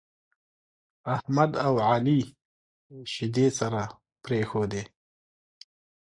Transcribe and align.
احمد 1.15 1.51
او 1.65 1.73
عالي 1.87 2.19
شيدې 3.13 3.47
سره 3.59 3.81
پرېښودې. 4.23 4.83